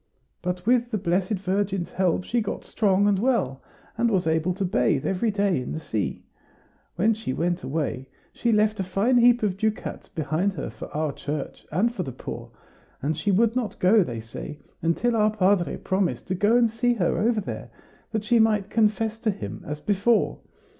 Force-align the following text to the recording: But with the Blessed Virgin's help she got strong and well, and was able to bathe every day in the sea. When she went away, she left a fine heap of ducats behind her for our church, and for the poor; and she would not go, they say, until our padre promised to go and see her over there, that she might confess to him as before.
But 0.41 0.65
with 0.65 0.89
the 0.89 0.97
Blessed 0.97 1.33
Virgin's 1.35 1.91
help 1.91 2.23
she 2.23 2.41
got 2.41 2.63
strong 2.63 3.07
and 3.07 3.19
well, 3.19 3.61
and 3.99 4.09
was 4.09 4.25
able 4.25 4.51
to 4.55 4.65
bathe 4.65 5.05
every 5.05 5.29
day 5.29 5.61
in 5.61 5.73
the 5.73 5.79
sea. 5.79 6.23
When 6.95 7.13
she 7.13 7.33
went 7.33 7.61
away, 7.61 8.07
she 8.33 8.51
left 8.51 8.79
a 8.79 8.83
fine 8.83 9.17
heap 9.19 9.43
of 9.43 9.57
ducats 9.57 10.07
behind 10.09 10.53
her 10.53 10.71
for 10.71 10.87
our 10.87 11.11
church, 11.13 11.67
and 11.71 11.93
for 11.93 12.01
the 12.01 12.11
poor; 12.11 12.49
and 13.03 13.15
she 13.15 13.29
would 13.29 13.55
not 13.55 13.77
go, 13.77 14.03
they 14.03 14.21
say, 14.21 14.57
until 14.81 15.15
our 15.15 15.29
padre 15.29 15.77
promised 15.77 16.27
to 16.29 16.33
go 16.33 16.57
and 16.57 16.71
see 16.71 16.95
her 16.95 17.19
over 17.19 17.39
there, 17.39 17.69
that 18.11 18.23
she 18.23 18.39
might 18.39 18.71
confess 18.71 19.19
to 19.19 19.29
him 19.29 19.63
as 19.67 19.79
before. 19.79 20.39